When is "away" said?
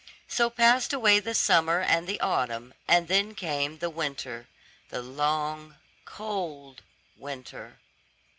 0.93-1.19